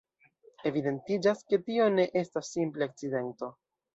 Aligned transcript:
Evidentiĝas, 0.69 1.43
ke 1.51 1.59
tio 1.67 1.89
ne 1.97 2.05
estas 2.23 2.51
simple 2.55 2.89
akcidento. 2.93 3.53